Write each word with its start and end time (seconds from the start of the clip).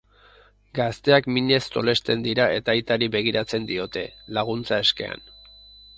Gazteak 0.79 1.27
minez 1.35 1.59
tolesten 1.75 2.25
dira 2.27 2.47
eta 2.61 2.75
aitari 2.75 3.11
begiratzen 3.17 3.69
diote, 3.73 4.07
laguntza 4.39 4.85
eskean. 4.87 5.29